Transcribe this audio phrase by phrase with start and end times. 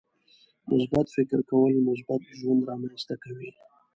[0.71, 3.51] •مثبت فکر کول، مثبت ژوند رامنځته کوي.